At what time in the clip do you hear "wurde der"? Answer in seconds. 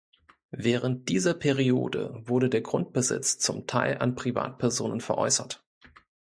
2.25-2.61